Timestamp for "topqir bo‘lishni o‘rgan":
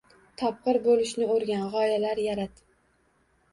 0.41-1.69